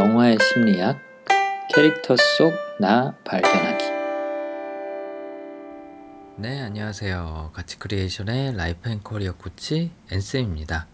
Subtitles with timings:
[0.00, 0.98] 영화의 심리학,
[1.74, 3.84] 캐릭터 속 나 발견하기.
[6.38, 7.50] 네, 안녕하세요.
[7.52, 10.86] 가치 크리에이션의 life and career coach 앤쌤입니다.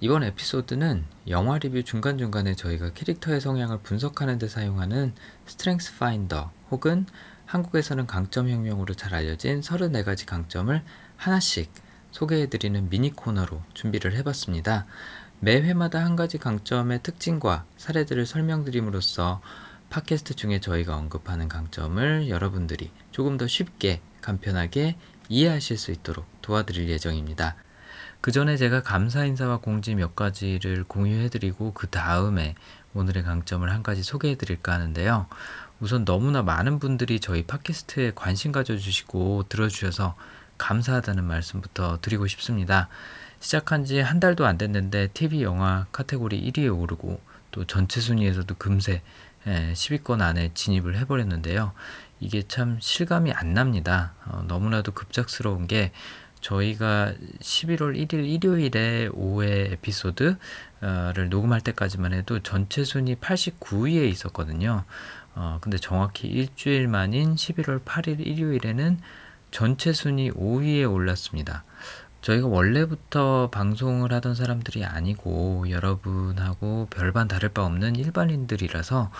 [0.00, 5.14] 이번 에피소드는 영화 리뷰 중간중간에 저희가 캐릭터의 성향을 분석하는 데 사용하는
[5.46, 7.06] Strengths Finder 혹은
[7.46, 10.82] 한국에서는 강점 혁명으로 잘 알려진 34가지 강점을
[11.16, 11.72] 하나씩
[12.10, 14.84] 소개해드리는 미니 코너로 준비를 해봤습니다.
[15.44, 19.40] 매 회마다 한 가지 강점의 특징과 사례들을 설명드림으로써
[19.90, 24.96] 팟캐스트 중에 저희가 언급하는 강점을 여러분들이 조금 더 쉽게 간편하게
[25.28, 27.56] 이해하실 수 있도록 도와드릴 예정입니다.
[28.20, 32.54] 그 전에 제가 감사 인사와 공지 몇 가지를 공유해드리고 그 다음에
[32.94, 35.26] 오늘의 강점을 한 가지 소개해드릴까 하는데요.
[35.80, 40.14] 우선 너무나 많은 분들이 저희 팟캐스트에 관심 가져주시고 들어주셔서
[40.58, 42.88] 감사하다는 말씀부터 드리고 싶습니다.
[43.42, 49.02] 시작한 지 한 달도 안 됐는데 TV 영화 카테고리 1위에 오르고 또 전체 순위에서도 금세
[49.44, 51.72] 10위권 예, 안에 진입을 해버렸는데요.
[52.20, 54.14] 이게 참 실감이 안 납니다.
[54.26, 55.90] 어, 너무나도 급작스러운 게
[56.40, 64.84] 저희가 11월 1일 일요일에 5회 에피소드를 녹음할 때까지만 해도 전체 순위 89위에 있었거든요.
[65.34, 69.00] 어, 근데 정확히 일주일 만인 11월 8일 일요일에는
[69.50, 71.64] 전체 순위 5위에 올랐습니다.
[72.22, 79.10] 저희가 원래부터 방송을 하던 사람들이 아니고 여러분하고 별반 다를 바 없는 일반인들이라서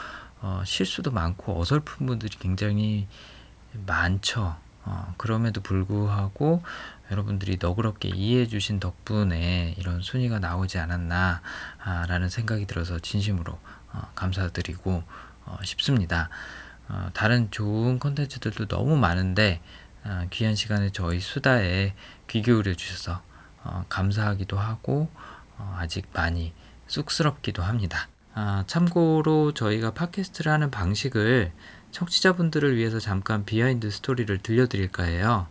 [0.41, 3.07] 어, 실수도 많고 어설픈 분들이 굉장히
[3.87, 4.57] 많죠.
[4.85, 6.63] 어, 그럼에도 불구하고
[7.11, 13.59] 여러분들이 너그럽게 이해해 주신 덕분에 이런 순위가 나오지 않았나라는 생각이 들어서 진심으로
[13.93, 15.03] 어, 감사드리고
[15.45, 16.29] 어, 싶습니다.
[16.89, 19.82] 어, 다른 좋은 컨텐츠들도 너무 많은데 어,
[20.31, 21.95] 귀한 시간에 저희 수다에
[22.29, 23.23] 귀 기울여 주셔서
[23.65, 25.09] 어, 감사하기도 하고
[25.59, 26.53] 어, 아직 많이
[26.87, 28.09] 쑥스럽기도 합니다.
[28.35, 31.53] 아, 참고로 저희가 팟캐스트를 하는 방식을
[31.91, 35.47] 청취자분들을 위해서 잠깐 behind story를 들려드릴까 해요.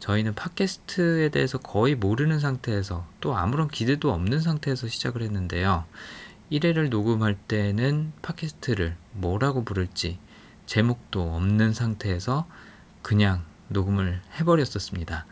[0.00, 5.84] 저희는 팟캐스트에 대해서 거의 모르는 상태에서 또 아무런 기대도 없는 상태에서 시작을 했는데요.
[6.52, 10.18] 1회를 녹음할 때는 팟캐스트를 뭐라고 부를지
[10.66, 12.46] 제목도 없는 상태에서
[13.02, 15.26] 그냥 녹음을 해버렸었습니다.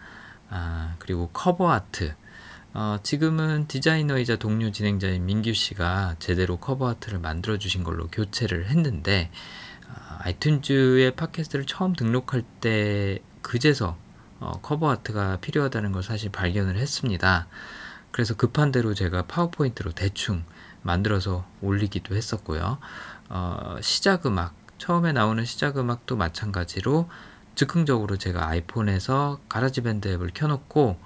[0.51, 2.15] 아, 그리고 cover art.
[2.73, 9.31] 어, 지금은 디자이너이자 동료 진행자인 민규 씨가 제대로 cover art를 만들어 주신 걸로 교체를 했는데
[9.89, 13.97] 아, iTunes의 팟캐스트를 처음 등록할 때 그제서
[14.41, 17.47] 어, cover art가 필요하다는 걸 사실 발견을 했습니다.
[18.11, 20.45] 그래서 급한 대로 제가 파워포인트로 대충
[20.83, 22.79] 만들어서 올리기도 했었고요.
[23.29, 27.09] 어, 시작 음악, 처음에 나오는 시작 음악도 마찬가지로
[27.55, 30.99] 즉흥적으로 제가 아이폰에서 가라지밴드 앱을 켜놓고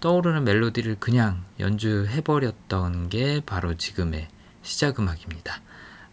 [0.00, 4.28] 떠오르는 멜로디를 그냥 연주해버렸던 게 바로 지금의
[4.62, 5.62] 시작 음악입니다.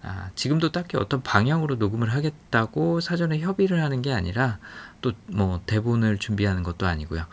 [0.01, 4.59] 아, 지금도 딱히 어떤 방향으로 녹음을 하겠다고 사전에 협의를 하는 게 아니라
[5.01, 7.25] 또 뭐 대본을 준비하는 것도 아니고요.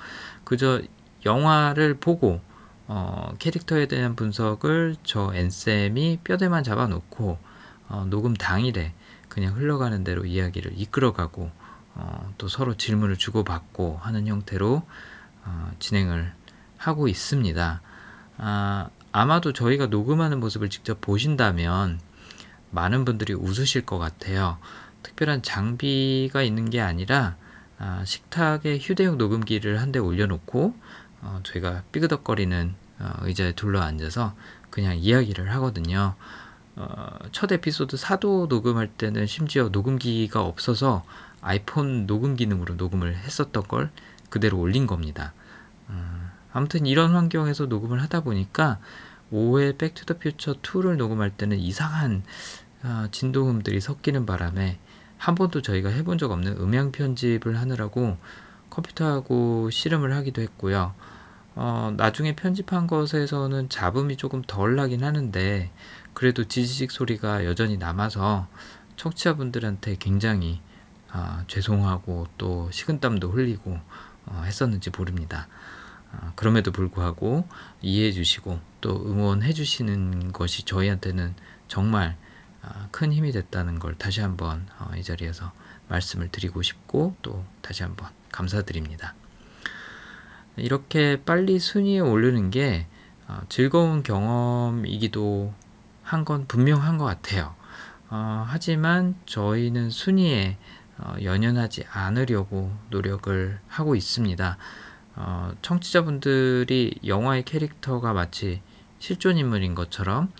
[0.45, 0.83] 그저
[1.25, 2.41] 영화를 보고
[2.87, 7.39] 어, 캐릭터에 대한 분석을 저 엔쌤이 뼈대만 잡아놓고
[7.89, 8.95] 어, 녹음 당일에
[9.29, 11.51] 그냥 흘러가는 대로 이야기를 이끌어가고
[12.01, 14.83] 어, 또 서로 질문을 주고받고 하는 형태로
[15.45, 16.33] 어, 진행을
[16.79, 17.83] 하고 있습니다.
[18.39, 22.01] 아, 아마도 저희가 녹음하는 모습을 직접 보신다면
[22.71, 24.59] 많은 분들이 웃으실 것 같아요.
[25.03, 27.37] 특별한 장비가 있는 게 아니라
[27.79, 30.75] 아, 식탁에 휴대용 녹음기를 한 대 올려놓고
[31.23, 34.35] 어, 저희가 삐그덕거리는 어, 의자에 둘러 앉아서
[34.71, 36.15] 그냥 이야기를 하거든요.
[36.77, 41.05] 어, 첫 에피소드 사도 녹음할 때는 심지어 녹음기가 없어서
[41.41, 43.91] 아이폰 녹음 기능으로 녹음을 했었던 걸
[44.29, 45.33] 그대로 올린 겁니다.
[45.89, 48.79] 음, 아무튼 이런 환경에서 녹음을 하다 보니까
[49.33, 52.23] 5회 Back to the Future 2를 녹음할 때는 이상한
[52.83, 54.79] 어, 진동음들이 섞이는 바람에
[55.19, 58.17] 한 번도 저희가 해본 적 없는 음향 편집을 하느라고
[58.71, 60.95] 컴퓨터하고 씨름을 하기도 했고요.
[61.57, 65.71] 어, 나중에 편집한 것에서는 잡음이 조금 덜 나긴 하는데
[66.15, 68.49] 그래도 지지직 소리가 여전히 남아서
[68.97, 70.61] 청취자분들한테 굉장히
[71.13, 73.79] 아, 죄송하고 또 식은땀도 흘리고
[74.27, 75.49] 어, 했었는지 모릅니다.
[76.13, 77.49] 아, 그럼에도 불구하고
[77.83, 81.35] 이해해 주시고 또 응원해 주시는 것이 저희한테는
[81.69, 82.17] 정말
[82.63, 85.53] 아, 큰 힘이 됐다는 걸 다시 한번 어, 이 자리에서
[85.89, 89.15] 말씀을 드리고 싶고 또 다시 한번 감사드립니다.
[90.57, 92.87] 이렇게 빨리 순위에 오르는 게
[93.29, 95.55] 어, 즐거운 경험이기도
[96.03, 97.55] 한 건 분명한 것 같아요.
[98.11, 100.80] 어, 하지만 저희는 순위에 어,
[101.23, 104.57] 연연하지 않으려고 노력을 하고 있습니다.
[105.17, 108.63] 어, 청취자분들이 영화의 캐릭터가 마치
[108.99, 110.33] 실존 인물인 것처럼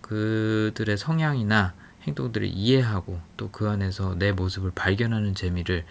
[0.00, 5.84] 그 그들의 성향이나 행동들을 이해하고 또 그 안에서 내 모습을 발견하는 재미를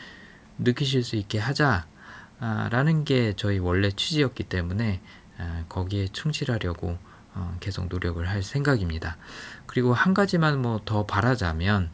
[0.59, 5.01] 느끼실 수 있게 하자라는 게 저희 원래 취지였기 때문에
[5.39, 6.97] 아, 거기에 충실하려고
[7.33, 9.17] 어, 계속 노력을 할 생각입니다.
[9.65, 11.89] 그리고 한 가지만 뭐 더 바라자면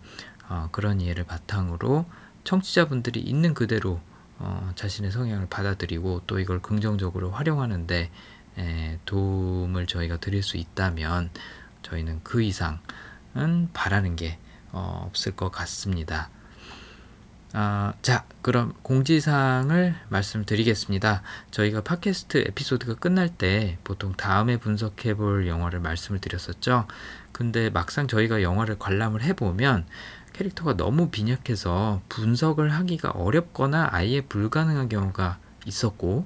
[0.50, 2.06] 어, 그런 이해를 바탕으로
[2.44, 4.02] 청취자분들이 있는 그대로
[4.40, 8.12] 어, 자신의 성향을 받아들이고 또 이걸 긍정적으로 활용하는데
[8.58, 11.30] 에, 도움을 저희가 드릴 수 있다면
[11.84, 12.80] 저희는 그 이상은
[13.74, 14.40] 바라는 게
[14.72, 16.30] 어, 없을 것 같습니다.
[17.52, 21.24] 아, 자, 그럼 공지사항을 말씀드리겠습니다.
[21.50, 26.86] 저희가 팟캐스트 에피소드가 끝날 때 보통 다음에 분석해 볼 영화를 말씀을 드렸었죠.
[27.32, 29.88] 근데 막상 저희가 영화를 관람을 해보면
[30.40, 36.26] 캐릭터가 너무 빈약해서 분석을 하기가 어렵거나 아예 불가능한 경우가 있었고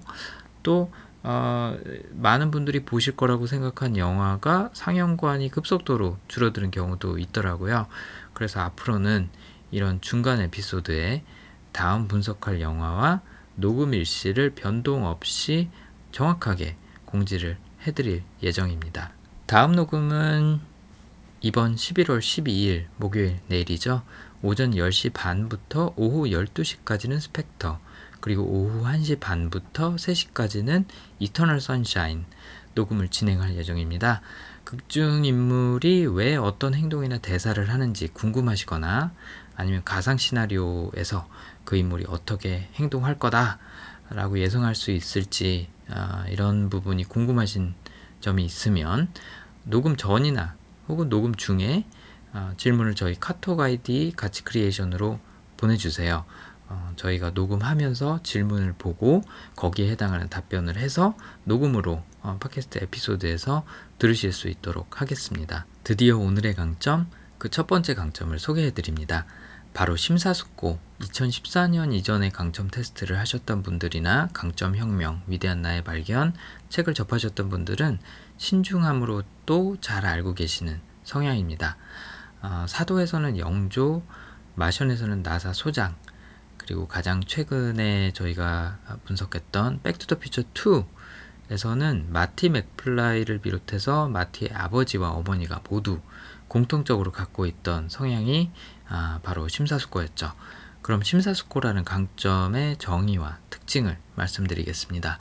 [0.61, 0.91] 또
[1.23, 1.75] 어,
[2.11, 7.87] 많은 분들이 보실 거라고 생각한 영화가 상영관이 급속도로 줄어드는 경우도 있더라고요.
[8.33, 9.29] 그래서 앞으로는
[9.71, 11.23] 이런 중간 에피소드에
[11.71, 13.21] 다음 분석할 영화와
[13.55, 15.69] 녹음 일시를 변동 없이
[16.11, 16.75] 정확하게
[17.05, 17.57] 공지를
[17.87, 19.11] 해드릴 예정입니다.
[19.47, 20.72] 다음 녹음은
[21.45, 24.03] 이번 11월 12일 목요일 내일이죠.
[24.41, 27.81] 오전 10시 반부터 오후 12시까지는 Spectre,
[28.21, 30.85] 그리고 오후 1시 반부터 3시까지는
[31.19, 32.23] Eternal Sunshine
[32.75, 34.21] 녹음을 진행할 예정입니다.
[34.63, 39.11] 극중 인물이 왜 어떤 행동이나 대사를 하는지 궁금하시거나
[39.57, 41.27] 아니면 가상 시나리오에서
[41.65, 47.75] 그 인물이 어떻게 행동할 거다라고 예상할 수 있을지 아, 이런 부분이 궁금하신
[48.21, 49.09] 점이 있으면
[49.65, 50.55] 녹음 전이나
[50.87, 51.85] 혹은 녹음 중에
[52.31, 55.19] 아, 질문을 저희 카톡 아이디 같이 Creation으로
[55.57, 56.25] 보내주세요.
[56.67, 59.21] 어, 저희가 녹음하면서 질문을 보고
[59.55, 63.65] 거기에 해당하는 답변을 해서 녹음으로 어, 팟캐스트 에피소드에서
[63.99, 65.65] 들으실 수 있도록 하겠습니다.
[65.83, 69.25] 드디어 오늘의 강점, 그 첫 번째 강점을 소개해 드립니다.
[69.73, 76.33] 바로 심사숙고 2014년 이전에 강점 테스트를 하셨던 분들이나 강점 혁명, 위대한 나의 발견
[76.69, 77.99] 책을 접하셨던 분들은
[78.37, 81.77] 신중함으로 또 잘 알고 계시는 성향입니다.
[82.41, 84.03] 어, 사도에서는 영조,
[84.55, 85.95] Martian에서는 NASA 소장,
[86.57, 95.11] 그리고 가장 최근에 저희가 분석했던 Back to the Future 2에서는 마티 맥플라이를 비롯해서 마티의 아버지와
[95.11, 95.99] 어머니가 모두
[96.47, 98.51] 공통적으로 갖고 있던 성향이
[98.87, 100.31] 아, 바로 심사숙고였죠.
[100.81, 105.17] 그럼 심사숙고라는 강점의 정의와 특징을 말씀드리겠습니다.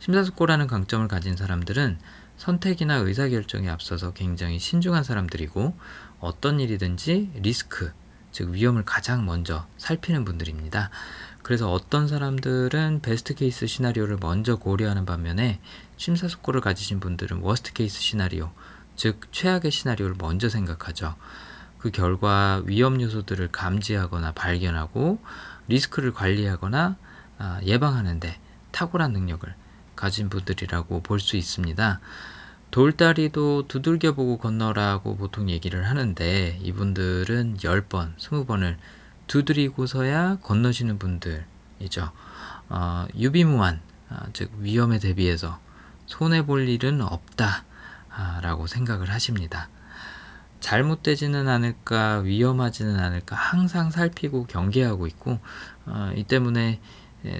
[0.00, 1.98] 심사숙고라는 강점을 가진 사람들은
[2.42, 5.76] 선택이나 의사결정에 앞서서 굉장히 신중한 사람들이고
[6.18, 7.92] 어떤 일이든지 리스크,
[8.32, 10.90] 즉 위험을 가장 먼저 살피는 분들입니다.
[11.44, 15.60] 그래서 어떤 사람들은 best case scenario를 먼저 고려하는 반면에
[15.98, 18.50] 심사숙고를 가지신 분들은 worst case scenario,
[18.96, 21.14] 즉 최악의 시나리오를 먼저 생각하죠.
[21.78, 25.20] 그 결과 위험 요소들을 감지하거나 발견하고
[25.68, 26.96] 리스크를 관리하거나
[27.38, 28.40] 아, 예방하는데
[28.72, 29.54] 탁월한 능력을
[29.96, 32.00] 가진 분들이라고 볼 수 있습니다.
[32.70, 38.76] 돌다리도 두들겨 보고 건너라고 보통 얘기를 하는데 이분들은 10번, 20번을
[39.26, 42.10] 두드리고서야 건너시는 분들이죠.
[42.70, 45.60] 어, 유비무한, 어, 즉 위험에 대비해서
[46.06, 49.68] 손해볼 일은 없다라고 생각을 하십니다.
[50.60, 55.38] 잘못되지는 않을까, 위험하지는 않을까 항상 살피고 경계하고 있고
[55.84, 56.80] 어, 이 때문에 예,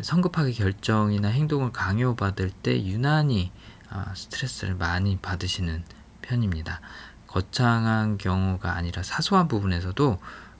[0.02, 3.50] 성급하게 결정이나 행동을 강요받을 때 유난히
[3.88, 5.84] 아, 스트레스를 많이 받으시는
[6.22, 6.80] 편입니다.
[7.26, 10.18] 거창한 경우가 아니라 사소한 부분에서도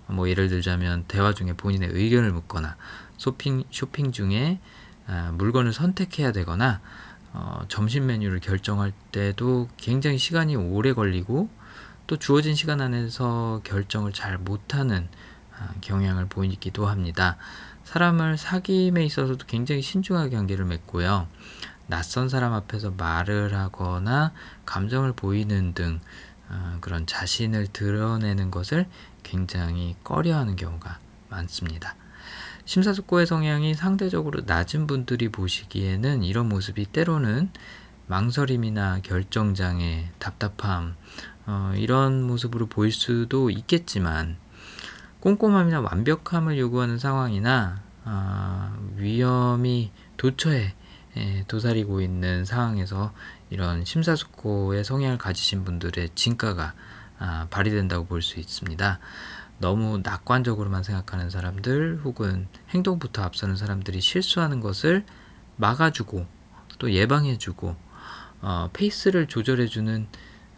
[0.09, 2.77] 뭐 예를 들자면 대화 중에 본인의 의견을 묻거나
[3.17, 4.59] 쇼핑, 쇼핑 중에
[5.07, 6.81] 아, 물건을 선택해야 되거나
[7.33, 11.49] 어, 점심 메뉴를 결정할 때도 굉장히 시간이 오래 걸리고
[12.07, 15.09] 또 주어진 시간 안에서 결정을 잘 못하는
[15.59, 17.37] 아, 경향을 보이기도 합니다.
[17.93, 21.29] 사람을 사귐에 있어서도 굉장히 신중하게 관계를 맺고요.
[21.89, 24.33] 낯선 사람 앞에서 말을 하거나
[24.65, 26.01] 감정을 보이는 등
[26.49, 28.87] 어, 그런 자신을 드러내는 것을
[29.23, 31.95] 굉장히 꺼려하는 경우가 많습니다.
[32.65, 37.51] 심사숙고의 성향이 상대적으로 낮은 분들이 보시기에는 이런 모습이 때로는
[38.07, 40.97] 망설임이나 결정장애, 답답함,
[41.45, 44.39] 어, 이런 모습으로 보일 수도 있겠지만
[45.23, 50.75] 꼼꼼함이나 완벽함을 요구하는 상황이나 어, 위험이 도처에
[51.17, 53.13] 예, 도사리고 있는 상황에서
[53.49, 56.75] 이런 심사숙고의 성향을 가지신 분들의 진가가
[57.21, 58.99] 아, 발휘된다고 볼 수 있습니다.
[59.59, 65.05] 너무 낙관적으로만 생각하는 사람들 혹은 행동부터 앞서는 사람들이 실수하는 것을
[65.55, 66.27] 막아주고
[66.79, 67.77] 또 예방해주고
[68.41, 70.09] 어, 페이스를 조절해주는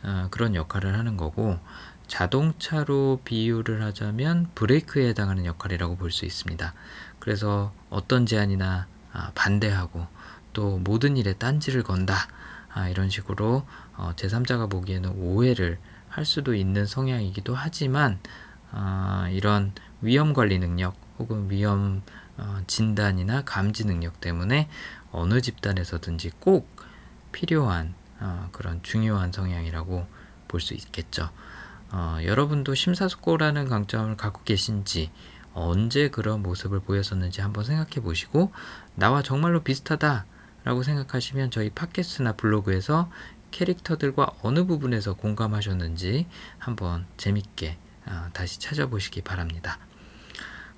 [0.05, 1.59] 어, 그런 역할을 하는 거고
[2.07, 6.75] 자동차로 비유를 하자면 브레이크에 해당하는 역할이라고 볼 수 있습니다.
[7.19, 10.07] 그래서 어떤 제안이나 아, 반대하고
[10.53, 12.29] 또 모든 일에 딴지를 건다
[12.73, 18.19] 아, 이런 식으로 어, 제3자가 보기에는 오해를 할 수도 있는 성향이기도 하지만
[18.71, 22.03] 아, 이런 위험 관리 능력 혹은 위험
[22.37, 24.69] 어, 진단이나 감지 능력 때문에
[25.13, 26.69] 어느 집단에서든지 꼭
[27.33, 30.07] 필요한 어, 그런 중요한 성향이라고
[30.49, 31.31] 볼 수 있겠죠.
[31.97, 35.13] 어, 여러분도 심사숙고라는 강점을 갖고 계신지
[35.53, 38.51] 언제 그런 모습을 보였었는지 한번 생각해 보시고
[38.97, 40.27] 나와 정말로 비슷하다
[40.65, 43.13] 라고 생각하시면 저희 팟캐스트나 블로그에서
[43.53, 46.27] 캐릭터들과 어느 부분에서 공감하셨는지
[46.59, 49.79] 한번 재밌게 어, 다시 찾아보시기 바랍니다.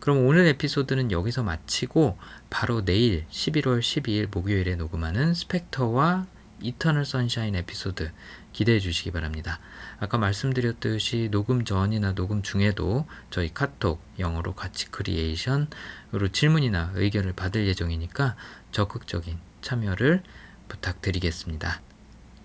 [0.00, 2.18] 그럼 오늘 에피소드는 여기서 마치고
[2.50, 6.26] 바로 내일 11월 12일 목요일에 녹음하는 Spectre와
[6.60, 8.10] Eternal Sunshine 에피소드
[8.52, 9.60] 기대해 주시기 바랍니다.
[9.98, 18.36] 아까 말씀드렸듯이 녹음 전이나 녹음 중에도 저희 카톡 영어로 같이 Creation으로 질문이나 의견을 받을 예정이니까
[18.72, 20.22] 적극적인 참여를
[20.68, 21.80] 부탁드리겠습니다.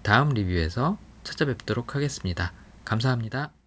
[0.04, 2.54] 다음 리뷰에서 찾아뵙도록 하겠습니다.
[2.84, 3.61] 감사합니다.